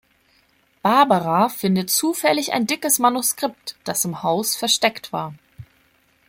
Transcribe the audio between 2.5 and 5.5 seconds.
ein dickes Manuskript, das im Haus versteckt war.